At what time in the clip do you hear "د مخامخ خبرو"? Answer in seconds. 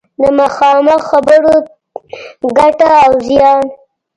0.21-1.55